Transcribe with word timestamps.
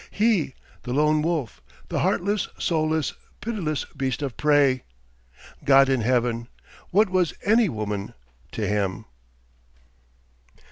He, 0.09 0.55
the 0.81 0.93
Lone 0.93 1.21
Wolf, 1.21 1.61
the 1.89 1.99
heartless, 1.99 2.47
soulless, 2.57 3.13
pitiless 3.39 3.85
beast 3.95 4.23
of 4.23 4.35
prey! 4.35 4.81
God 5.63 5.89
in 5.89 6.01
Heaven! 6.01 6.47
what 6.89 7.11
was 7.11 7.35
any 7.45 7.69
woman 7.69 8.15
to 8.53 8.65
him? 8.67 9.05